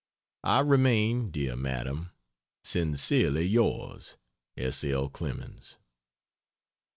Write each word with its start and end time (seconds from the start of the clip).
I 0.43 0.61
remain, 0.61 1.29
dear 1.29 1.55
madam, 1.55 2.09
Sincerely 2.63 3.43
yours, 3.45 4.17
S. 4.57 4.83
L. 4.83 5.09
CLEMENS. 5.09 5.77